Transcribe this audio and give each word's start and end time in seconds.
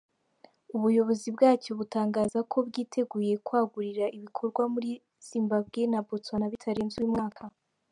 Ubuyobozi 0.75 1.27
bwacyo 1.35 1.71
butangaza 1.79 2.39
ko 2.51 2.57
bwiteguye 2.67 3.33
kwagurira 3.45 4.05
ibikorwa 4.17 4.63
muri 4.73 4.89
Zimbabwe 5.29 5.81
na 5.91 5.99
Botswana 6.07 6.47
bitarenze 6.53 6.95
uyu 6.99 7.13
mwaka. 7.15 7.43